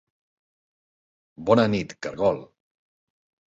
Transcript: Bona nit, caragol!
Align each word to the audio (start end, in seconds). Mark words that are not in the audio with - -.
Bona 1.51 1.67
nit, 1.75 1.95
caragol! 2.07 2.43